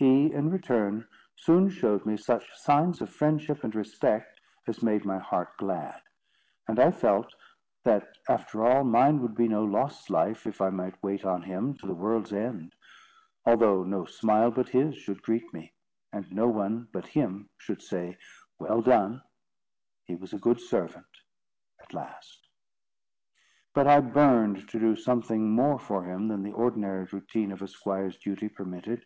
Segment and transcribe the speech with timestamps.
[0.00, 5.18] He, in return, soon showed me such signs of friendship and respect, as made my
[5.18, 6.00] heart glad;
[6.68, 7.34] and I felt
[7.82, 11.74] that, after all, mine would be no lost life, if I might wait on him
[11.78, 12.74] to the world's end,
[13.44, 15.72] although no smile but his should greet me,
[16.12, 18.18] and no one but him should say,
[18.60, 19.24] "Well done!
[20.04, 21.10] he was a good servant!"
[21.82, 22.46] at last.
[23.74, 27.66] But I burned to do something more for him than the ordinary routine of a
[27.66, 29.04] squire's duty permitted.